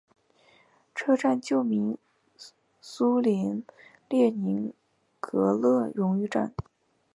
[0.95, 1.95] 车站旧名
[2.81, 3.61] 苏联
[4.09, 4.73] 列宁
[5.19, 6.55] 格勒荣誉站。